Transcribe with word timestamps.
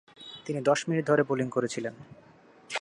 তিনি 0.45 0.59
দশ 0.61 0.79
মিনিট 0.89 1.03
ধরে 1.07 1.23
বোলিং 1.23 1.47
করেছিলেন। 1.49 1.93